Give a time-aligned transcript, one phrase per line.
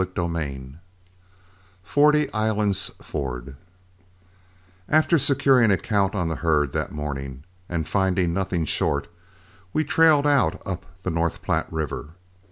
[0.03, 0.63] CHAPTER XIX
[1.83, 3.55] FORTY ISLANDS FORD
[4.89, 9.09] After securing a count on the herd that morning and finding nothing short,
[9.73, 12.13] we trailed out up the North Platte River.